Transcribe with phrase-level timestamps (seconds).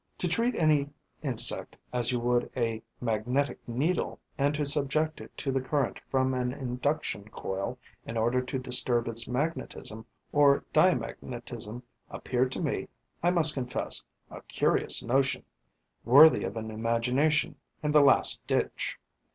[0.17, 5.51] To treat an insect as you would a magnetic needle and to subject it to
[5.51, 12.51] the current from an induction coil in order to disturb its magnetism or diamagnetism appeared
[12.53, 12.87] to me,
[13.21, 14.01] I must confess,
[14.31, 15.43] a curious notion,
[16.03, 18.97] worthy of an imagination in the last ditch.